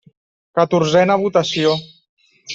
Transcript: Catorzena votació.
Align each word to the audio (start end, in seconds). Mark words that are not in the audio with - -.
Catorzena 0.59 1.19
votació. 1.25 1.77